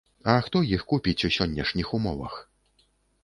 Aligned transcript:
А 0.31 0.35
хто 0.45 0.61
іх 0.75 0.85
купіць 0.93 1.25
у 1.29 1.31
сённяшніх 1.37 1.91
умовах? 1.97 2.39